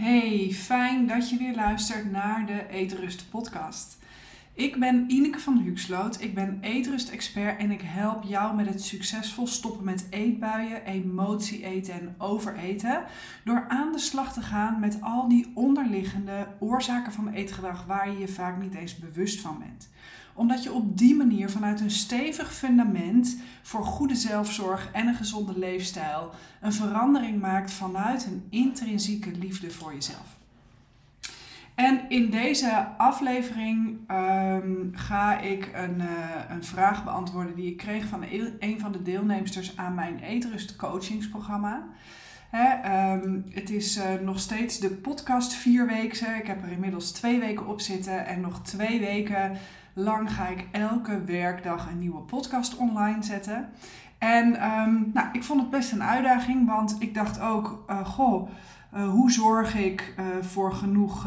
Hey, 0.00 0.50
fijn 0.52 1.06
dat 1.06 1.30
je 1.30 1.36
weer 1.36 1.54
luistert 1.54 2.10
naar 2.10 2.46
de 2.46 2.68
Eetrust 2.70 3.30
podcast. 3.30 3.98
Ik 4.58 4.78
ben 4.78 5.10
Ineke 5.10 5.38
van 5.38 5.58
Huxloot, 5.58 6.20
ik 6.20 6.34
ben 6.34 6.58
eetrust-expert 6.60 7.58
en 7.58 7.70
ik 7.70 7.80
help 7.84 8.24
jou 8.24 8.56
met 8.56 8.66
het 8.66 8.82
succesvol 8.82 9.46
stoppen 9.46 9.84
met 9.84 10.06
eetbuien, 10.10 10.84
emotie 10.84 11.64
eten 11.64 11.94
en 11.94 12.14
overeten. 12.18 13.04
Door 13.44 13.64
aan 13.68 13.92
de 13.92 13.98
slag 13.98 14.32
te 14.32 14.40
gaan 14.40 14.80
met 14.80 14.98
al 15.00 15.28
die 15.28 15.50
onderliggende 15.54 16.46
oorzaken 16.58 17.12
van 17.12 17.28
eetgedrag 17.28 17.84
waar 17.86 18.10
je 18.10 18.18
je 18.18 18.28
vaak 18.28 18.62
niet 18.62 18.74
eens 18.74 18.98
bewust 18.98 19.40
van 19.40 19.58
bent 19.58 19.88
omdat 20.34 20.62
je 20.62 20.72
op 20.72 20.98
die 20.98 21.14
manier 21.14 21.50
vanuit 21.50 21.80
een 21.80 21.90
stevig 21.90 22.54
fundament 22.54 23.36
voor 23.62 23.84
goede 23.84 24.14
zelfzorg 24.14 24.92
en 24.92 25.06
een 25.06 25.14
gezonde 25.14 25.58
leefstijl 25.58 26.30
een 26.60 26.72
verandering 26.72 27.40
maakt 27.40 27.70
vanuit 27.70 28.26
een 28.26 28.46
intrinsieke 28.50 29.30
liefde 29.30 29.70
voor 29.70 29.94
jezelf. 29.94 30.37
En 31.78 32.00
in 32.08 32.30
deze 32.30 32.86
aflevering 32.96 33.98
ehm, 34.06 34.72
ga 34.92 35.40
ik 35.40 35.70
een, 35.74 36.00
uh, 36.00 36.06
een 36.48 36.64
vraag 36.64 37.04
beantwoorden 37.04 37.54
die 37.54 37.70
ik 37.70 37.76
kreeg 37.76 38.06
van 38.06 38.24
een 38.58 38.80
van 38.80 38.92
de 38.92 39.02
deelnemsters 39.02 39.76
aan 39.76 39.94
mijn 39.94 40.18
Eetrust 40.22 40.76
coachingsprogramma. 40.76 41.86
Hè, 42.50 43.12
um, 43.12 43.44
het 43.50 43.70
is 43.70 43.96
uh, 43.96 44.04
nog 44.22 44.40
steeds 44.40 44.78
de 44.78 44.90
podcast 44.90 45.54
vier 45.54 45.86
weken. 45.86 46.36
Ik 46.36 46.46
heb 46.46 46.62
er 46.62 46.72
inmiddels 46.72 47.12
twee 47.12 47.40
weken 47.40 47.66
op 47.66 47.80
zitten 47.80 48.26
en 48.26 48.40
nog 48.40 48.62
twee 48.62 49.00
weken 49.00 49.52
lang 49.92 50.32
ga 50.32 50.48
ik 50.48 50.68
elke 50.72 51.24
werkdag 51.24 51.90
een 51.90 51.98
nieuwe 51.98 52.20
podcast 52.20 52.76
online 52.76 53.22
zetten. 53.22 53.68
En 54.18 54.70
um, 54.70 55.10
nou, 55.14 55.28
ik 55.32 55.44
vond 55.44 55.60
het 55.60 55.70
best 55.70 55.92
een 55.92 56.02
uitdaging, 56.02 56.66
want 56.66 56.96
ik 56.98 57.14
dacht 57.14 57.40
ook, 57.40 57.84
uh, 57.90 58.06
goh, 58.06 58.50
uh, 58.94 59.08
hoe 59.08 59.30
zorg 59.30 59.74
ik 59.74 60.14
uh, 60.18 60.26
voor 60.40 60.72
genoeg 60.72 61.26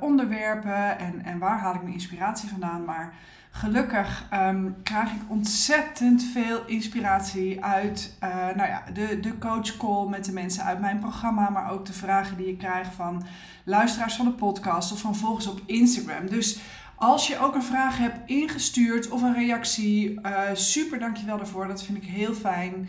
onderwerpen 0.00 0.98
en, 0.98 1.24
en 1.24 1.38
waar 1.38 1.58
haal 1.58 1.74
ik 1.74 1.82
mijn 1.82 1.94
inspiratie 1.94 2.48
vandaan? 2.48 2.84
Maar 2.84 3.14
gelukkig 3.50 4.28
um, 4.32 4.76
krijg 4.82 5.10
ik 5.12 5.20
ontzettend 5.28 6.22
veel 6.22 6.66
inspiratie 6.66 7.64
uit 7.64 8.16
nou 8.56 8.68
ja, 8.68 8.84
de, 8.92 9.20
de 9.20 9.38
coach 9.38 9.76
call 9.76 10.08
met 10.08 10.24
de 10.24 10.32
mensen 10.32 10.64
uit 10.64 10.80
mijn 10.80 10.98
programma, 10.98 11.50
maar 11.50 11.70
ook 11.70 11.86
de 11.86 11.92
vragen 11.92 12.36
die 12.36 12.48
ik 12.48 12.58
krijg 12.58 12.92
van 12.92 13.22
luisteraars 13.64 14.16
van 14.16 14.26
de 14.26 14.32
podcast 14.32 14.92
of 14.92 15.00
van 15.00 15.16
volgers 15.16 15.46
op 15.46 15.60
Instagram. 15.66 16.28
Dus 16.28 16.60
als 16.96 17.26
je 17.26 17.38
ook 17.38 17.54
een 17.54 17.62
vraag 17.62 17.98
hebt 17.98 18.30
ingestuurd 18.30 19.08
of 19.08 19.22
een 19.22 19.34
reactie, 19.34 20.10
uh, 20.10 20.40
super 20.52 20.98
dankjewel 20.98 21.36
daarvoor. 21.36 21.66
Dat 21.66 21.82
vind 21.82 21.98
ik 21.98 22.04
heel 22.04 22.34
fijn. 22.34 22.88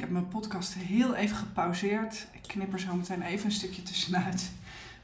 Ik 0.00 0.06
heb 0.06 0.14
mijn 0.14 0.28
podcast 0.28 0.74
heel 0.74 1.14
even 1.14 1.36
gepauzeerd. 1.36 2.26
Ik 2.32 2.42
knip 2.46 2.72
er 2.72 2.80
zo 2.80 2.94
meteen 2.94 3.22
even 3.22 3.46
een 3.46 3.52
stukje 3.52 3.82
tussenuit. 3.82 4.50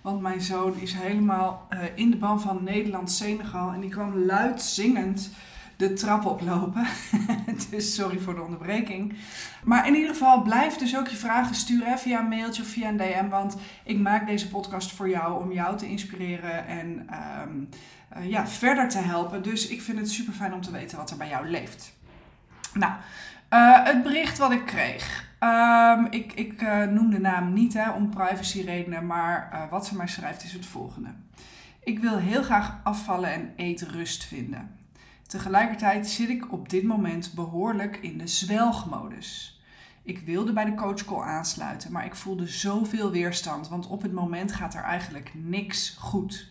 Want 0.00 0.20
mijn 0.20 0.40
zoon 0.40 0.78
is 0.78 0.92
helemaal 0.92 1.68
uh, 1.70 1.78
in 1.94 2.10
de 2.10 2.16
ban 2.16 2.40
van 2.40 2.64
Nederland-Senegal. 2.64 3.72
En 3.72 3.80
die 3.80 3.90
kwam 3.90 4.18
luid 4.18 4.62
zingend 4.62 5.30
de 5.76 5.92
trap 5.92 6.24
oplopen. 6.24 6.86
dus 7.70 7.94
sorry 7.94 8.18
voor 8.18 8.34
de 8.34 8.42
onderbreking. 8.42 9.14
Maar 9.64 9.86
in 9.86 9.94
ieder 9.94 10.10
geval 10.10 10.42
blijf 10.42 10.76
dus 10.76 10.96
ook 10.96 11.08
je 11.08 11.16
vragen 11.16 11.54
sturen 11.54 11.98
via 11.98 12.20
mailtje 12.20 12.62
of 12.62 12.68
via 12.68 12.88
een 12.88 12.96
DM. 12.96 13.28
Want 13.28 13.56
ik 13.84 13.98
maak 13.98 14.26
deze 14.26 14.48
podcast 14.48 14.92
voor 14.92 15.08
jou 15.08 15.42
om 15.42 15.52
jou 15.52 15.76
te 15.76 15.88
inspireren 15.88 16.66
en 16.66 17.08
um, 17.42 17.68
uh, 18.16 18.30
ja, 18.30 18.46
verder 18.46 18.88
te 18.88 18.98
helpen. 18.98 19.42
Dus 19.42 19.68
ik 19.68 19.82
vind 19.82 19.98
het 19.98 20.10
super 20.10 20.32
fijn 20.32 20.54
om 20.54 20.60
te 20.60 20.70
weten 20.70 20.98
wat 20.98 21.10
er 21.10 21.16
bij 21.16 21.28
jou 21.28 21.50
leeft. 21.50 21.94
Nou, 22.72 22.92
uh, 23.50 23.84
het 23.84 24.02
bericht 24.02 24.38
wat 24.38 24.52
ik 24.52 24.66
kreeg. 24.66 25.24
Um, 25.40 26.06
ik 26.10 26.32
ik 26.32 26.62
uh, 26.62 26.84
noem 26.84 27.10
de 27.10 27.20
naam 27.20 27.52
niet 27.52 27.74
hè, 27.74 27.90
om 27.90 28.10
privacyredenen, 28.10 29.06
maar 29.06 29.66
wat 29.70 29.86
ze 29.86 29.96
mij 29.96 30.08
schrijft 30.08 30.44
is 30.44 30.52
het 30.52 30.66
volgende. 30.66 31.08
Ik 31.84 31.98
wil 31.98 32.16
heel 32.16 32.42
graag 32.42 32.80
afvallen 32.82 33.32
en 33.32 33.52
eetrust 33.56 34.24
vinden. 34.24 34.74
Tegelijkertijd 35.26 36.08
zit 36.08 36.28
ik 36.28 36.52
op 36.52 36.68
dit 36.68 36.84
moment 36.84 37.32
behoorlijk 37.34 37.96
in 37.96 38.18
de 38.18 38.26
zwelgmodus. 38.26 39.60
Ik 40.02 40.18
wilde 40.18 40.52
bij 40.52 40.64
de 40.64 40.74
coachcall 40.74 41.22
aansluiten, 41.22 41.92
maar 41.92 42.04
ik 42.04 42.14
voelde 42.14 42.46
zoveel 42.46 43.10
weerstand, 43.10 43.68
want 43.68 43.86
op 43.86 44.02
het 44.02 44.12
moment 44.12 44.52
gaat 44.52 44.74
er 44.74 44.82
eigenlijk 44.82 45.30
niks 45.34 45.96
goed. 45.98 46.48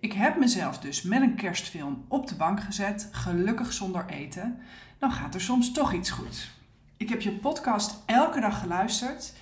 Ik 0.00 0.12
heb 0.12 0.38
mezelf 0.38 0.78
dus 0.78 1.02
met 1.02 1.22
een 1.22 1.34
kerstfilm 1.34 2.04
op 2.08 2.28
de 2.28 2.34
bank 2.34 2.60
gezet, 2.60 3.08
gelukkig 3.12 3.72
zonder 3.72 4.06
eten. 4.06 4.58
Dan 5.00 5.12
gaat 5.12 5.34
er 5.34 5.40
soms 5.40 5.72
toch 5.72 5.92
iets 5.92 6.10
goed. 6.10 6.50
Ik 6.96 7.08
heb 7.08 7.20
je 7.20 7.32
podcast 7.32 8.02
elke 8.06 8.40
dag 8.40 8.60
geluisterd. 8.60 9.32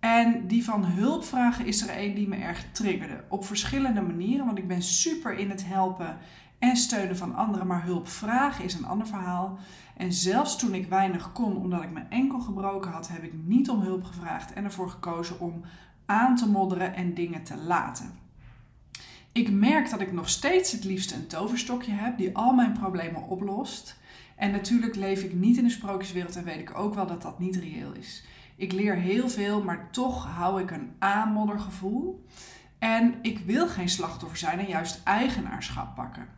En 0.00 0.46
die 0.46 0.64
van 0.64 0.84
hulpvragen 0.84 1.66
is 1.66 1.82
er 1.82 1.98
een 1.98 2.14
die 2.14 2.28
me 2.28 2.36
erg 2.36 2.64
triggerde. 2.72 3.24
Op 3.28 3.44
verschillende 3.44 4.00
manieren, 4.00 4.46
want 4.46 4.58
ik 4.58 4.68
ben 4.68 4.82
super 4.82 5.38
in 5.38 5.50
het 5.50 5.66
helpen 5.66 6.18
en 6.58 6.76
steunen 6.76 7.16
van 7.16 7.34
anderen. 7.34 7.66
Maar 7.66 7.84
hulp 7.84 8.08
vragen 8.08 8.64
is 8.64 8.74
een 8.74 8.86
ander 8.86 9.06
verhaal. 9.06 9.58
En 9.96 10.12
zelfs 10.12 10.58
toen 10.58 10.74
ik 10.74 10.88
weinig 10.88 11.32
kon, 11.32 11.56
omdat 11.56 11.82
ik 11.82 11.90
mijn 11.90 12.10
enkel 12.10 12.40
gebroken 12.40 12.90
had, 12.90 13.08
heb 13.08 13.22
ik 13.22 13.32
niet 13.44 13.70
om 13.70 13.80
hulp 13.80 14.04
gevraagd 14.04 14.52
en 14.52 14.64
ervoor 14.64 14.90
gekozen 14.90 15.40
om 15.40 15.62
aan 16.06 16.36
te 16.36 16.48
modderen 16.48 16.94
en 16.94 17.14
dingen 17.14 17.42
te 17.42 17.56
laten. 17.56 18.18
Ik 19.32 19.50
merk 19.50 19.90
dat 19.90 20.00
ik 20.00 20.12
nog 20.12 20.28
steeds 20.28 20.72
het 20.72 20.84
liefst 20.84 21.12
een 21.12 21.26
toverstokje 21.26 21.92
heb 21.92 22.18
die 22.18 22.36
al 22.36 22.52
mijn 22.52 22.72
problemen 22.72 23.22
oplost. 23.22 23.96
En 24.38 24.50
natuurlijk 24.50 24.96
leef 24.96 25.22
ik 25.22 25.34
niet 25.34 25.56
in 25.56 25.64
de 25.64 25.70
sprookjeswereld 25.70 26.36
en 26.36 26.44
weet 26.44 26.58
ik 26.58 26.78
ook 26.78 26.94
wel 26.94 27.06
dat 27.06 27.22
dat 27.22 27.38
niet 27.38 27.56
reëel 27.56 27.92
is. 27.92 28.24
Ik 28.56 28.72
leer 28.72 28.94
heel 28.94 29.28
veel, 29.28 29.62
maar 29.62 29.90
toch 29.90 30.26
hou 30.26 30.62
ik 30.62 30.70
een 30.70 30.92
aanmoddergevoel. 30.98 32.26
En 32.78 33.14
ik 33.22 33.38
wil 33.38 33.68
geen 33.68 33.88
slachtoffer 33.88 34.38
zijn 34.38 34.58
en 34.58 34.66
juist 34.66 35.00
eigenaarschap 35.04 35.94
pakken. 35.94 36.28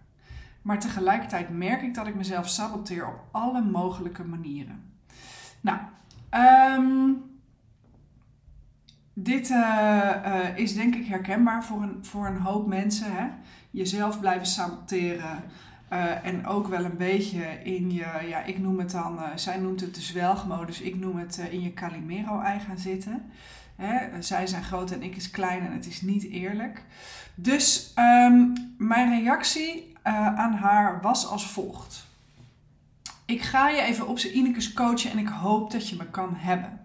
Maar 0.62 0.81
tegelijkertijd 0.81 1.50
merk 1.50 1.83
ik 1.83 1.94
dat 1.94 2.06
ik 2.06 2.15
mezelf 2.15 2.49
saboteer 2.49 3.09
op 3.09 3.25
alle 3.31 3.62
mogelijke 3.62 4.25
manieren. 4.25 4.82
Nou, 5.61 5.78
um, 6.78 7.22
dit 9.15 9.50
uh, 9.50 10.11
uh, 10.27 10.56
is 10.56 10.75
denk 10.75 10.94
ik 10.94 11.06
herkenbaar 11.06 11.65
voor 11.65 11.82
een, 11.82 11.99
voor 12.05 12.27
een 12.27 12.41
hoop 12.41 12.67
mensen. 12.67 13.12
Hè? 13.12 13.28
Jezelf 13.71 14.21
blijven 14.21 14.47
saboteren. 14.47 15.43
Uh, 15.92 16.26
en 16.26 16.46
ook 16.46 16.66
wel 16.66 16.84
een 16.84 16.96
beetje 16.96 17.44
in 17.62 17.92
je, 17.92 18.06
ja, 18.28 18.42
ik 18.42 18.58
noem 18.58 18.78
het 18.78 18.90
dan, 18.90 19.18
zij 19.34 19.58
noemt 19.58 19.80
het 19.80 19.94
de 19.94 20.00
zwelgmodus, 20.00 20.80
ik 20.80 20.96
noem 20.96 21.16
het 21.16 21.40
in 21.50 21.62
je 21.62 21.74
Calimero-ei 21.74 22.60
gaan 22.60 22.78
zitten. 22.78 23.30
Hè? 23.76 24.22
Zij 24.22 24.46
zijn 24.46 24.62
groot 24.62 24.90
en 24.90 25.02
ik 25.02 25.16
is 25.16 25.30
klein 25.30 25.66
en 25.66 25.72
het 25.72 25.86
is 25.86 26.00
niet 26.00 26.24
eerlijk. 26.24 26.84
Dus 27.34 27.92
um, 27.96 28.52
mijn 28.78 29.22
reactie 29.22 29.96
aan 30.02 30.52
haar 30.52 31.00
was 31.00 31.26
als 31.26 31.46
volgt. 31.46 32.06
Ik 33.24 33.42
ga 33.42 33.68
je 33.68 33.82
even 33.82 34.08
op 34.08 34.18
zijn 34.18 34.36
Inekes 34.36 34.72
coachen 34.72 35.10
en 35.10 35.18
ik 35.18 35.28
hoop 35.28 35.70
dat 35.70 35.88
je 35.88 35.96
me 35.96 36.06
kan 36.06 36.34
hebben. 36.36 36.80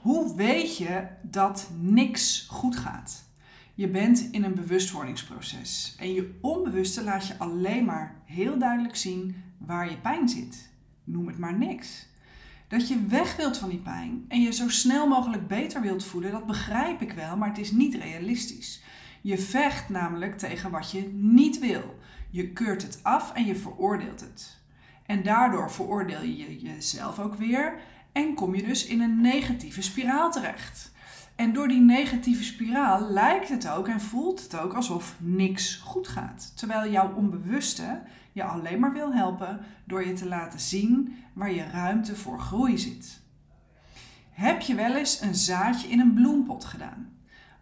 Hoe 0.00 0.36
weet 0.36 0.76
je 0.76 1.06
dat 1.22 1.70
niks 1.80 2.46
goed 2.50 2.76
gaat? 2.76 3.25
Je 3.76 3.88
bent 3.88 4.28
in 4.30 4.44
een 4.44 4.54
bewustwordingsproces 4.54 5.94
en 5.98 6.12
je 6.12 6.38
onbewuste 6.40 7.04
laat 7.04 7.26
je 7.26 7.38
alleen 7.38 7.84
maar 7.84 8.14
heel 8.24 8.58
duidelijk 8.58 8.96
zien 8.96 9.42
waar 9.58 9.90
je 9.90 9.96
pijn 9.96 10.28
zit. 10.28 10.70
Noem 11.04 11.26
het 11.26 11.38
maar 11.38 11.58
niks. 11.58 12.06
Dat 12.68 12.88
je 12.88 13.06
weg 13.06 13.36
wilt 13.36 13.58
van 13.58 13.68
die 13.68 13.78
pijn 13.78 14.24
en 14.28 14.40
je 14.40 14.52
zo 14.52 14.68
snel 14.68 15.08
mogelijk 15.08 15.48
beter 15.48 15.80
wilt 15.80 16.04
voelen, 16.04 16.30
dat 16.30 16.46
begrijp 16.46 17.00
ik 17.00 17.12
wel, 17.12 17.36
maar 17.36 17.48
het 17.48 17.58
is 17.58 17.70
niet 17.70 17.94
realistisch. 17.94 18.82
Je 19.20 19.38
vecht 19.38 19.88
namelijk 19.88 20.38
tegen 20.38 20.70
wat 20.70 20.90
je 20.90 21.08
niet 21.12 21.58
wil. 21.58 21.98
Je 22.30 22.52
keurt 22.52 22.82
het 22.82 23.00
af 23.02 23.32
en 23.32 23.44
je 23.44 23.56
veroordeelt 23.56 24.20
het. 24.20 24.60
En 25.06 25.22
daardoor 25.22 25.70
veroordeel 25.70 26.22
je 26.22 26.58
jezelf 26.58 27.18
ook 27.18 27.34
weer 27.34 27.78
en 28.12 28.34
kom 28.34 28.54
je 28.54 28.62
dus 28.62 28.86
in 28.86 29.00
een 29.00 29.20
negatieve 29.20 29.82
spiraal 29.82 30.30
terecht. 30.30 30.94
En 31.36 31.52
door 31.52 31.68
die 31.68 31.80
negatieve 31.80 32.44
spiraal 32.44 33.10
lijkt 33.10 33.48
het 33.48 33.68
ook 33.68 33.88
en 33.88 34.00
voelt 34.00 34.42
het 34.42 34.58
ook 34.58 34.72
alsof 34.72 35.16
niks 35.18 35.74
goed 35.74 36.08
gaat. 36.08 36.52
Terwijl 36.56 36.90
jouw 36.90 37.14
onbewuste 37.14 38.02
je 38.32 38.44
alleen 38.44 38.80
maar 38.80 38.92
wil 38.92 39.14
helpen 39.14 39.60
door 39.84 40.06
je 40.06 40.12
te 40.12 40.28
laten 40.28 40.60
zien 40.60 41.16
waar 41.32 41.52
je 41.52 41.70
ruimte 41.70 42.16
voor 42.16 42.40
groei 42.40 42.78
zit. 42.78 43.20
Heb 44.30 44.60
je 44.60 44.74
wel 44.74 44.94
eens 44.94 45.20
een 45.20 45.34
zaadje 45.34 45.88
in 45.88 46.00
een 46.00 46.14
bloempot 46.14 46.64
gedaan? 46.64 47.12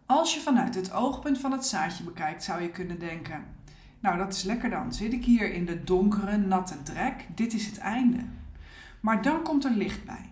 Als 0.06 0.35
je 0.35 0.41
vanuit 0.41 0.75
het 0.75 0.93
oogpunt 0.93 1.38
van 1.38 1.53
het 1.53 1.67
zaadje 1.67 2.05
bekijkt, 2.05 2.44
zou 2.44 2.62
je 2.62 2.70
kunnen 2.70 2.99
denken: 2.99 3.44
Nou, 4.00 4.19
dat 4.19 4.35
is 4.35 4.43
lekker 4.43 4.70
dan. 4.70 4.93
Zit 4.93 5.12
ik 5.12 5.25
hier 5.25 5.53
in 5.53 5.65
de 5.67 5.85
donkere, 5.85 6.37
natte 6.37 6.82
drek? 6.82 7.27
Dit 7.35 7.53
is 7.53 7.67
het 7.67 7.79
einde. 7.79 8.25
Maar 9.00 9.23
dan 9.23 9.43
komt 9.43 9.65
er 9.65 9.70
licht 9.70 10.05
bij. 10.05 10.31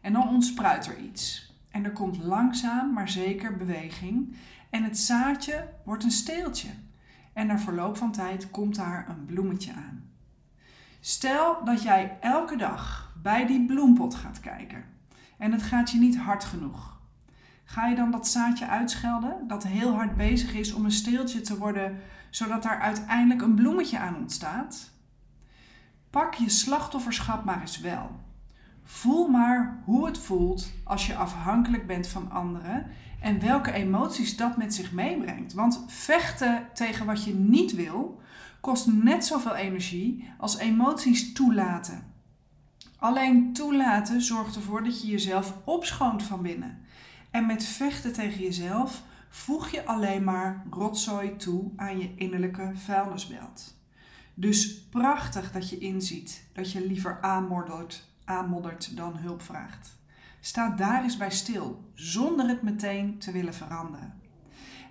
En 0.00 0.12
dan 0.12 0.28
ontspruit 0.28 0.86
er 0.86 0.98
iets. 0.98 1.45
En 1.76 1.84
er 1.84 1.92
komt 1.92 2.22
langzaam 2.22 2.92
maar 2.92 3.08
zeker 3.08 3.56
beweging. 3.56 4.36
En 4.70 4.82
het 4.82 4.98
zaadje 4.98 5.68
wordt 5.84 6.04
een 6.04 6.10
steeltje. 6.10 6.68
En 7.32 7.46
na 7.46 7.58
verloop 7.58 7.96
van 7.96 8.12
tijd 8.12 8.50
komt 8.50 8.76
daar 8.76 9.08
een 9.08 9.24
bloemetje 9.24 9.72
aan. 9.72 10.10
Stel 11.00 11.64
dat 11.64 11.82
jij 11.82 12.16
elke 12.20 12.56
dag 12.56 13.12
bij 13.22 13.46
die 13.46 13.66
bloempot 13.66 14.14
gaat 14.14 14.40
kijken. 14.40 14.84
En 15.38 15.52
het 15.52 15.62
gaat 15.62 15.90
je 15.90 15.98
niet 15.98 16.16
hard 16.16 16.44
genoeg. 16.44 17.00
Ga 17.64 17.86
je 17.86 17.96
dan 17.96 18.10
dat 18.10 18.28
zaadje 18.28 18.66
uitschelden 18.66 19.48
dat 19.48 19.66
heel 19.66 19.94
hard 19.94 20.16
bezig 20.16 20.54
is 20.54 20.72
om 20.72 20.84
een 20.84 20.90
steeltje 20.90 21.40
te 21.40 21.58
worden, 21.58 22.00
zodat 22.30 22.62
daar 22.62 22.80
uiteindelijk 22.80 23.42
een 23.42 23.54
bloemetje 23.54 23.98
aan 23.98 24.16
ontstaat? 24.16 24.90
Pak 26.10 26.34
je 26.34 26.48
slachtofferschap 26.48 27.44
maar 27.44 27.60
eens 27.60 27.80
wel. 27.80 28.25
Voel 28.88 29.28
maar 29.28 29.82
hoe 29.84 30.06
het 30.06 30.18
voelt 30.18 30.72
als 30.84 31.06
je 31.06 31.16
afhankelijk 31.16 31.86
bent 31.86 32.08
van 32.08 32.30
anderen 32.30 32.86
en 33.20 33.40
welke 33.40 33.72
emoties 33.72 34.36
dat 34.36 34.56
met 34.56 34.74
zich 34.74 34.92
meebrengt. 34.92 35.52
Want 35.52 35.84
vechten 35.86 36.66
tegen 36.74 37.06
wat 37.06 37.24
je 37.24 37.34
niet 37.34 37.74
wil 37.74 38.20
kost 38.60 38.86
net 38.86 39.24
zoveel 39.24 39.54
energie 39.54 40.30
als 40.38 40.58
emoties 40.58 41.32
toelaten. 41.32 42.12
Alleen 42.98 43.52
toelaten 43.52 44.22
zorgt 44.22 44.56
ervoor 44.56 44.84
dat 44.84 45.02
je 45.02 45.08
jezelf 45.08 45.54
opschoont 45.64 46.22
van 46.22 46.42
binnen. 46.42 46.78
En 47.30 47.46
met 47.46 47.64
vechten 47.64 48.12
tegen 48.12 48.42
jezelf 48.42 49.02
voeg 49.28 49.68
je 49.68 49.86
alleen 49.86 50.24
maar 50.24 50.66
rotzooi 50.70 51.36
toe 51.36 51.70
aan 51.76 51.98
je 51.98 52.14
innerlijke 52.16 52.70
vuilnisbelt. 52.74 53.74
Dus 54.34 54.80
prachtig 54.80 55.52
dat 55.52 55.70
je 55.70 55.78
inziet 55.78 56.48
dat 56.52 56.72
je 56.72 56.86
liever 56.86 57.20
aanmoddert, 57.20 58.08
aanmoddert 58.26 58.96
dan 58.96 59.16
hulp 59.16 59.42
vraagt. 59.42 59.98
Sta 60.40 60.68
daar 60.68 61.02
eens 61.02 61.16
bij 61.16 61.30
stil, 61.30 61.90
zonder 61.94 62.48
het 62.48 62.62
meteen 62.62 63.18
te 63.18 63.32
willen 63.32 63.54
veranderen. 63.54 64.14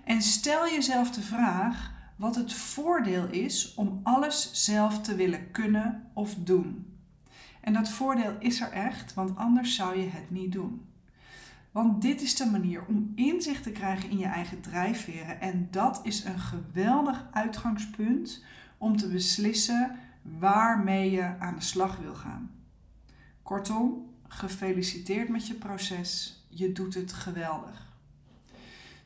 En 0.04 0.22
stel 0.22 0.68
jezelf 0.68 1.10
de 1.10 1.22
vraag 1.22 1.92
wat 2.16 2.34
het 2.34 2.52
voordeel 2.52 3.26
is 3.26 3.74
om 3.74 4.00
alles 4.02 4.64
zelf 4.64 5.00
te 5.00 5.14
willen 5.14 5.50
kunnen 5.50 6.10
of 6.12 6.34
doen. 6.34 6.96
En 7.60 7.72
dat 7.72 7.88
voordeel 7.88 8.36
is 8.38 8.60
er 8.60 8.70
echt, 8.70 9.14
want 9.14 9.36
anders 9.36 9.74
zou 9.74 9.98
je 9.98 10.08
het 10.08 10.30
niet 10.30 10.52
doen. 10.52 10.86
Want 11.70 12.02
dit 12.02 12.20
is 12.20 12.36
de 12.36 12.46
manier 12.46 12.84
om 12.86 13.12
inzicht 13.14 13.62
te 13.62 13.70
krijgen 13.70 14.10
in 14.10 14.18
je 14.18 14.26
eigen 14.26 14.60
drijfveren. 14.60 15.40
En 15.40 15.68
dat 15.70 16.00
is 16.02 16.24
een 16.24 16.38
geweldig 16.38 17.26
uitgangspunt 17.30 18.44
om 18.78 18.96
te 18.96 19.08
beslissen 19.08 19.96
waarmee 20.22 21.10
je 21.10 21.38
aan 21.38 21.54
de 21.54 21.60
slag 21.60 21.96
wil 21.96 22.14
gaan. 22.14 22.50
Kortom, 23.46 24.06
gefeliciteerd 24.28 25.28
met 25.28 25.46
je 25.46 25.54
proces. 25.54 26.40
Je 26.48 26.72
doet 26.72 26.94
het 26.94 27.12
geweldig. 27.12 27.86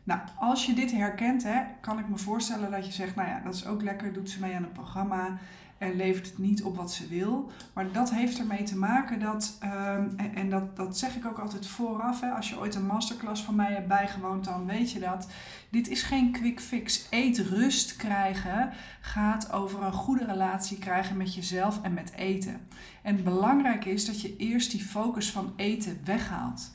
Nou, 0.05 0.21
als 0.39 0.67
je 0.67 0.75
dit 0.75 0.93
herkent, 0.93 1.43
hè, 1.43 1.63
kan 1.81 1.99
ik 1.99 2.09
me 2.09 2.17
voorstellen 2.17 2.71
dat 2.71 2.87
je 2.87 2.93
zegt, 2.93 3.15
nou 3.15 3.29
ja, 3.29 3.41
dat 3.41 3.55
is 3.55 3.67
ook 3.67 3.83
lekker, 3.83 4.13
doet 4.13 4.31
ze 4.31 4.41
mee 4.41 4.55
aan 4.55 4.63
een 4.63 4.73
programma 4.73 5.39
en 5.81 5.97
levert 5.97 6.27
het 6.27 6.39
niet 6.39 6.63
op 6.63 6.77
wat 6.77 6.93
ze 6.93 7.09
wil. 7.09 7.51
Maar 7.73 7.93
dat 7.93 8.11
heeft 8.11 8.39
ermee 8.39 8.63
te 8.63 8.77
maken 8.77 9.21
dat, 9.21 9.57
ehm, 9.61 10.09
en, 10.35 10.51
dat, 10.51 10.77
dat 10.77 10.99
zeg 10.99 11.17
ik 11.17 11.27
ook 11.27 11.39
altijd 11.39 11.67
vooraf, 11.67 12.21
hè, 12.21 12.31
als 12.31 12.49
je 12.49 12.59
ooit 12.59 12.75
een 12.75 12.87
masterclass 12.87 13.43
van 13.43 13.55
mij 13.55 13.73
hebt 13.73 13.89
bijgewoond, 13.89 14.45
dan 14.45 14.67
weet 14.67 14.91
je 14.91 14.99
dat. 14.99 15.29
Dit 15.71 15.89
is 15.89 16.03
geen 16.03 16.33
quick 16.33 16.61
fix. 16.61 17.07
Eet 17.11 17.39
rust 17.39 17.97
krijgen 17.97 18.73
gaat 19.01 19.53
over 19.53 19.83
een 19.83 19.93
goede 19.93 20.25
relatie 20.25 20.79
krijgen 20.79 21.17
met 21.17 21.35
jezelf 21.35 21.83
en 21.83 21.95
met 21.95 22.13
eten. 22.13 22.61
En 23.03 23.25
belangrijk 23.25 23.85
is 23.85 24.07
dat 24.07 24.21
je 24.21 24.37
eerst 24.37 24.71
die 24.71 24.85
focus 24.85 25.31
van 25.31 25.53
eten 25.57 26.01
weghaalt. 26.05 26.71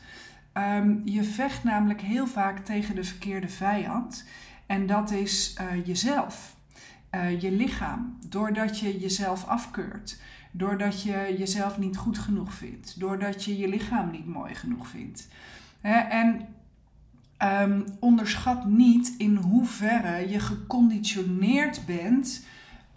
Um, 0.54 1.02
je 1.06 1.24
vecht 1.24 1.63
namelijk 1.63 2.02
heel 2.02 2.28
vaak 2.28 2.66
tegen 2.66 2.96
de 2.96 3.04
verkeerde 3.04 3.50
vijand. 3.50 4.25
En 4.66 4.86
dat 4.88 5.12
is 5.12 5.56
uh, 5.62 5.86
jezelf, 5.86 6.55
uh, 7.12 7.42
je 7.42 7.52
lichaam. 7.52 8.18
Doordat 8.30 8.80
je 8.80 9.00
jezelf 9.00 9.46
afkeurt. 9.48 10.19
Doordat 10.52 11.02
je 11.02 11.36
jezelf 11.38 11.78
niet 11.78 11.98
goed 11.98 12.18
genoeg 12.18 12.54
vindt. 12.54 13.00
Doordat 13.00 13.44
je 13.44 13.57
je 13.57 13.68
lichaam 13.68 14.12
niet 14.12 14.28
mooi 14.28 14.56
genoeg 14.56 14.88
vindt. 14.88 15.28
He, 15.81 15.98
en 15.98 16.48
um, 17.44 17.86
onderschat 18.00 18.66
niet 18.66 19.13
in 19.18 19.36
hoeverre 19.36 20.30
je 20.30 20.40
geconditioneerd 20.40 21.86
bent 21.86 22.46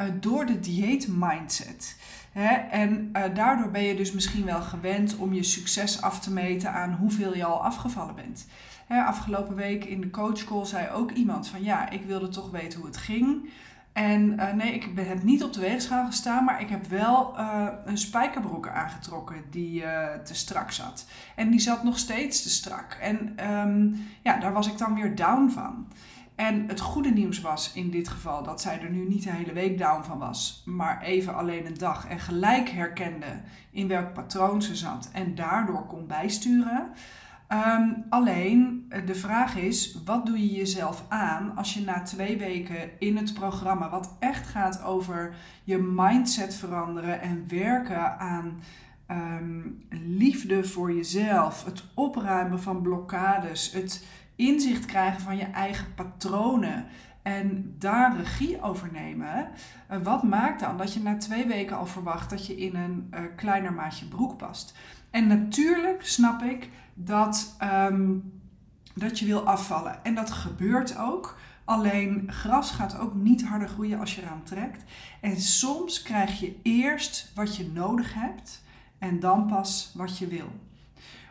uh, 0.01 0.07
door 0.21 0.47
de 0.47 0.61
dieetmindset. 0.61 1.97
Hè? 2.33 2.55
En 2.55 3.11
uh, 3.13 3.23
daardoor 3.35 3.71
ben 3.71 3.83
je 3.83 3.97
dus 3.97 4.13
misschien 4.13 4.45
wel 4.45 4.63
gewend 4.63 5.17
om 5.17 5.33
je 5.33 5.43
succes 5.43 6.03
af 6.03 6.21
te 6.21 6.33
meten 6.33 6.73
aan 6.73 6.93
hoeveel 6.93 7.37
je 7.37 7.45
al 7.45 7.65
afgevallen 7.65 8.15
bent. 8.15 8.47
Afgelopen 8.89 9.55
week 9.55 9.85
in 9.85 10.01
de 10.01 10.11
coachcall 10.11 10.65
zei 10.65 10.91
ook 10.91 11.11
iemand 11.11 11.49
van 11.49 11.63
ja, 11.63 11.91
ik 11.91 12.03
wilde 12.03 12.29
toch 12.29 12.51
weten 12.51 12.79
hoe 12.79 12.89
het 12.89 12.97
ging. 12.97 13.51
En 13.99 14.33
uh, 14.33 14.53
nee, 14.53 14.73
ik 14.73 14.89
heb 14.97 15.23
niet 15.23 15.45
op 15.45 15.53
de 15.53 15.61
weegschaal 15.61 16.07
gestaan, 16.07 16.45
maar 16.45 16.61
ik 16.61 16.69
heb 16.69 16.87
wel 16.87 17.35
uh, 17.39 17.67
een 17.85 17.99
spijkerbroek 17.99 18.69
aangetrokken 18.69 19.45
die 19.51 19.83
uh, 19.83 20.15
te 20.25 20.35
strak 20.35 20.71
zat. 20.71 21.07
En 21.37 21.51
die 21.51 21.61
zat 21.61 21.85
nog 21.85 21.99
steeds 21.99 22.43
te 22.43 22.51
strak. 22.51 22.99
En 23.01 23.49
um, 23.51 24.07
ja, 24.23 24.39
daar 24.39 24.53
was 24.53 24.69
ik 24.69 24.79
dan 24.79 24.95
weer 24.95 25.15
down 25.15 25.49
van. 25.49 25.89
En 26.35 26.69
het 26.69 26.81
goede 26.81 27.11
nieuws 27.11 27.41
was 27.41 27.73
in 27.73 27.91
dit 27.91 28.09
geval 28.09 28.43
dat 28.43 28.61
zij 28.61 28.81
er 28.81 28.91
nu 28.91 29.09
niet 29.09 29.23
de 29.23 29.33
hele 29.33 29.53
week 29.53 29.79
down 29.79 30.03
van 30.03 30.19
was, 30.19 30.63
maar 30.65 31.03
even 31.03 31.35
alleen 31.35 31.67
een 31.67 31.79
dag 31.79 32.09
en 32.09 32.21
gelijk 32.21 32.69
herkende 32.69 33.41
in 33.71 33.89
welk 33.89 34.13
patroon 34.13 34.63
ze 34.63 34.77
zat 34.77 35.09
en 35.13 35.35
daardoor 35.35 35.87
kon 35.87 36.07
bijsturen. 36.07 36.91
Um, 37.53 38.05
alleen 38.09 38.87
de 39.07 39.15
vraag 39.15 39.57
is: 39.57 39.99
wat 40.05 40.27
doe 40.27 40.39
je 40.39 40.55
jezelf 40.55 41.05
aan 41.09 41.57
als 41.57 41.75
je 41.75 41.81
na 41.81 42.03
twee 42.03 42.39
weken 42.39 42.91
in 42.99 43.17
het 43.17 43.35
programma, 43.35 43.91
wat 43.91 44.17
echt 44.19 44.47
gaat 44.47 44.83
over 44.83 45.35
je 45.65 45.79
mindset 45.79 46.55
veranderen 46.55 47.21
en 47.21 47.45
werken 47.49 48.19
aan 48.19 48.61
um, 49.11 49.85
liefde 49.91 50.65
voor 50.65 50.93
jezelf, 50.93 51.65
het 51.65 51.85
opruimen 51.95 52.61
van 52.61 52.83
blokkades, 52.83 53.73
het 53.73 54.07
inzicht 54.37 54.85
krijgen 54.85 55.21
van 55.21 55.37
je 55.37 55.45
eigen 55.45 55.95
patronen 55.95 56.87
en 57.23 57.75
daar 57.79 58.17
regie 58.17 58.63
over 58.63 58.89
nemen. 58.93 59.49
Uh, 59.91 59.99
wat 60.03 60.23
maakt 60.23 60.61
dan 60.61 60.77
dat 60.77 60.95
je 60.95 61.01
na 61.01 61.17
twee 61.17 61.47
weken 61.47 61.77
al 61.77 61.87
verwacht 61.87 62.31
dat 62.31 62.47
je 62.47 62.57
in 62.57 62.77
een 62.77 63.11
uh, 63.15 63.21
kleiner 63.37 63.73
maatje 63.73 64.07
broek 64.07 64.37
past? 64.37 64.77
En 65.11 65.27
natuurlijk 65.27 66.07
snap 66.07 66.43
ik 66.43 66.69
dat, 67.05 67.57
um, 67.63 68.33
dat 68.95 69.19
je 69.19 69.27
wil 69.27 69.47
afvallen. 69.47 70.05
En 70.05 70.15
dat 70.15 70.31
gebeurt 70.31 70.97
ook. 70.97 71.39
Alleen 71.65 72.25
gras 72.27 72.71
gaat 72.71 72.99
ook 72.99 73.15
niet 73.15 73.45
harder 73.45 73.69
groeien 73.69 74.01
als 74.01 74.15
je 74.15 74.23
eraan 74.23 74.43
trekt. 74.43 74.85
En 75.21 75.41
soms 75.41 76.03
krijg 76.03 76.41
je 76.41 76.57
eerst 76.63 77.33
wat 77.35 77.57
je 77.57 77.71
nodig 77.75 78.15
hebt 78.15 78.63
en 78.99 79.21
dan 79.21 79.47
pas 79.47 79.93
wat 79.95 80.19
je 80.19 80.27
wil. 80.27 80.51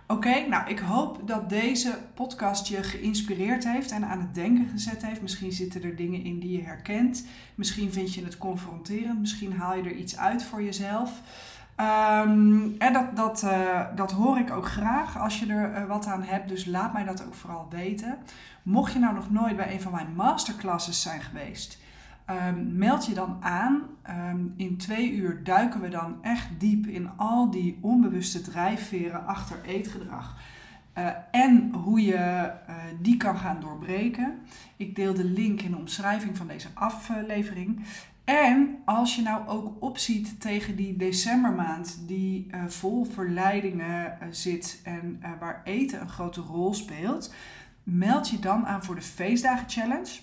Oké, 0.09 0.47
nou 0.47 0.69
ik 0.69 0.79
hoop 0.79 1.27
dat 1.27 1.49
deze 1.49 1.97
podcast 2.13 2.67
je 2.67 2.83
geïnspireerd 2.83 3.67
heeft 3.67 3.91
en 3.91 4.05
aan 4.05 4.19
het 4.19 4.35
denken 4.35 4.67
gezet 4.67 5.05
heeft. 5.05 5.21
Misschien 5.21 5.51
zitten 5.51 5.83
er 5.83 5.95
dingen 5.95 6.23
in 6.23 6.39
die 6.39 6.57
je 6.57 6.63
herkent. 6.63 7.25
Misschien 7.55 7.91
vind 7.91 8.13
je 8.13 8.23
het 8.23 8.37
confronterend. 8.37 9.19
Misschien 9.19 9.53
haal 9.53 9.75
je 9.75 9.83
er 9.83 9.95
iets 9.95 10.17
uit 10.17 10.43
voor 10.43 10.63
jezelf. 10.63 11.21
Um, 11.79 12.75
en 12.77 12.93
dat, 12.93 13.15
dat, 13.15 13.43
uh, 13.43 13.85
dat 13.95 14.11
hoor 14.11 14.37
ik 14.37 14.51
ook 14.51 14.67
graag 14.67 15.19
als 15.19 15.39
je 15.39 15.53
er 15.53 15.81
uh, 15.81 15.87
wat 15.87 16.05
aan 16.05 16.23
hebt. 16.23 16.49
Dus 16.49 16.65
laat 16.65 16.93
mij 16.93 17.03
dat 17.03 17.25
ook 17.25 17.33
vooral 17.33 17.67
weten. 17.69 18.17
Mocht 18.63 18.93
je 18.93 18.99
nou 18.99 19.15
nog 19.15 19.31
nooit 19.31 19.55
bij 19.55 19.73
een 19.73 19.81
van 19.81 19.91
mijn 19.91 20.15
masterclasses 20.15 21.01
zijn 21.01 21.21
geweest, 21.21 21.79
um, 22.49 22.77
meld 22.77 23.05
je 23.05 23.13
dan 23.13 23.37
aan. 23.39 23.81
Um, 24.29 24.53
in 24.57 24.77
twee 24.77 25.11
uur 25.11 25.43
duiken 25.43 25.81
we 25.81 25.89
dan 25.89 26.17
echt 26.21 26.47
diep 26.57 26.87
in 26.87 27.09
al 27.15 27.51
die 27.51 27.77
onbewuste 27.81 28.41
drijfveren 28.41 29.25
achter 29.25 29.57
eetgedrag. 29.65 30.35
Uh, 30.97 31.09
en 31.31 31.73
hoe 31.73 32.01
je 32.01 32.51
die 33.01 33.17
kan 33.17 33.37
gaan 33.37 33.59
doorbreken. 33.59 34.39
Ik 34.77 34.95
deel 34.95 35.13
de 35.13 35.23
link 35.23 35.61
in 35.61 35.71
de 35.71 35.77
omschrijving 35.77 36.37
van 36.37 36.47
deze 36.47 36.67
aflevering. 36.73 37.85
En 38.27 38.81
als 38.85 39.15
je 39.15 39.21
nou 39.21 39.47
ook 39.47 39.73
opziet 39.79 40.41
tegen 40.41 40.75
die 40.75 40.97
decembermaand 40.97 41.97
die 42.07 42.47
uh, 42.51 42.65
vol 42.67 43.05
verleidingen 43.05 44.17
uh, 44.21 44.27
zit 44.31 44.81
en 44.83 45.21
uh, 45.23 45.29
waar 45.39 45.61
eten 45.63 46.01
een 46.01 46.09
grote 46.09 46.41
rol 46.41 46.73
speelt, 46.73 47.33
meld 47.83 48.29
je 48.29 48.39
dan 48.39 48.65
aan 48.65 48.83
voor 48.83 48.95
de 48.95 49.01
Feestdagen 49.01 49.69
Challenge. 49.69 50.19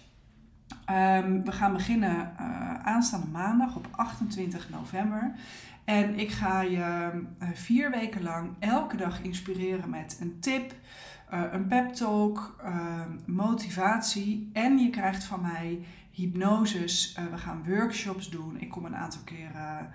Um, 0.90 1.44
we 1.44 1.52
gaan 1.52 1.73
beginnen 1.73 2.37
aanstaande 2.84 3.26
maandag 3.26 3.76
op 3.76 3.88
28 3.90 4.70
november. 4.70 5.34
En 5.84 6.18
ik 6.18 6.30
ga 6.30 6.61
je 6.61 7.11
vier 7.52 7.90
weken 7.90 8.23
lang 8.23 8.50
elke 8.58 8.96
dag 8.96 9.23
inspireren 9.23 9.90
met 9.90 10.16
een 10.20 10.40
tip, 10.40 10.75
een 11.30 11.66
pep 11.66 11.92
talk, 11.92 12.64
motivatie. 13.26 14.50
En 14.52 14.78
je 14.78 14.90
krijgt 14.90 15.25
van 15.25 15.40
mij 15.40 15.80
hypnoses. 16.14 17.16
Uh, 17.18 17.26
we 17.30 17.38
gaan 17.38 17.64
workshops 17.66 18.30
doen. 18.30 18.61
Ik 18.61 18.71
kom 18.71 18.85
een 18.85 18.97
aantal 18.97 19.21
keren 19.25 19.90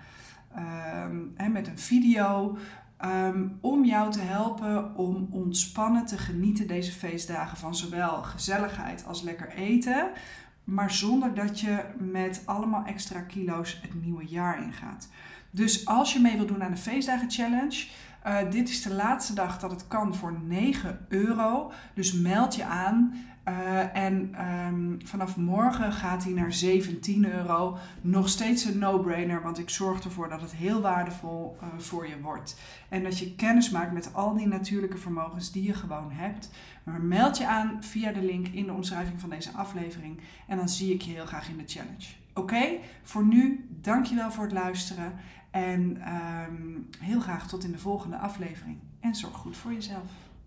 uh, 0.56 1.46
met 1.48 1.66
een 1.68 1.78
video. 1.78 2.56
Um, 3.04 3.58
om 3.60 3.84
jou 3.84 4.10
te 4.10 4.20
helpen 4.20 4.94
om 4.94 5.28
ontspannen 5.30 6.06
te 6.06 6.18
genieten 6.18 6.66
deze 6.66 6.92
feestdagen 6.92 7.58
van 7.58 7.74
zowel 7.74 8.22
gezelligheid 8.22 9.06
als 9.06 9.22
lekker 9.22 9.48
eten. 9.48 10.10
Maar 10.64 10.90
zonder 10.90 11.34
dat 11.34 11.60
je 11.60 11.84
met 11.98 12.42
allemaal 12.44 12.84
extra 12.84 13.20
kilo's 13.20 13.78
het 13.82 14.02
nieuwe 14.02 14.26
jaar 14.26 14.62
ingaat. 14.62 15.08
Dus 15.50 15.86
als 15.86 16.12
je 16.12 16.20
mee 16.20 16.36
wilt 16.36 16.48
doen 16.48 16.62
aan 16.62 16.70
de 16.70 16.76
feestdagen 16.76 17.30
challenge, 17.30 17.86
Uh, 18.26 18.50
dit 18.50 18.68
is 18.68 18.82
de 18.82 18.94
laatste 18.94 19.34
dag 19.34 19.58
dat 19.58 19.70
het 19.70 19.88
kan 19.88 20.14
voor 20.14 20.40
9 20.46 21.06
euro. 21.08 21.72
Dus 21.94 22.12
meld 22.12 22.54
je 22.54 22.64
aan. 22.64 23.14
Uh, 23.48 23.96
en 23.96 24.34
um, 24.66 24.98
vanaf 25.04 25.36
morgen 25.36 25.92
gaat 25.92 26.24
hij 26.24 26.32
naar 26.32 26.52
17 26.52 27.32
euro. 27.32 27.76
Nog 28.00 28.28
steeds 28.28 28.64
een 28.64 28.78
no-brainer, 28.78 29.42
want 29.42 29.58
ik 29.58 29.70
zorg 29.70 30.04
ervoor 30.04 30.28
dat 30.28 30.40
het 30.40 30.54
heel 30.54 30.80
waardevol 30.80 31.56
uh, 31.62 31.68
voor 31.78 32.08
je 32.08 32.20
wordt. 32.20 32.56
En 32.88 33.02
dat 33.02 33.18
je 33.18 33.34
kennis 33.34 33.70
maakt 33.70 33.92
met 33.92 34.14
al 34.14 34.34
die 34.34 34.46
natuurlijke 34.46 34.98
vermogens 34.98 35.52
die 35.52 35.62
je 35.62 35.74
gewoon 35.74 36.10
hebt. 36.12 36.50
Maar 36.84 37.00
meld 37.00 37.38
je 37.38 37.46
aan 37.46 37.76
via 37.80 38.12
de 38.12 38.22
link 38.22 38.46
in 38.46 38.66
de 38.66 38.72
omschrijving 38.72 39.20
van 39.20 39.30
deze 39.30 39.50
aflevering. 39.52 40.20
En 40.46 40.56
dan 40.56 40.68
zie 40.68 40.94
ik 40.94 41.02
je 41.02 41.12
heel 41.12 41.26
graag 41.26 41.48
in 41.48 41.56
de 41.56 41.64
challenge. 41.66 42.06
Oké, 42.34 42.76
voor 43.02 43.24
nu, 43.24 43.68
dankjewel 43.80 44.32
voor 44.32 44.44
het 44.44 44.52
luisteren. 44.52 45.12
En 45.50 46.08
um, 46.14 46.88
heel 46.98 47.20
graag 47.20 47.48
tot 47.48 47.64
in 47.64 47.72
de 47.72 47.78
volgende 47.78 48.16
aflevering. 48.16 48.78
En 49.00 49.14
zorg 49.14 49.34
goed 49.34 49.56
voor 49.56 49.72
jezelf. 49.72 50.29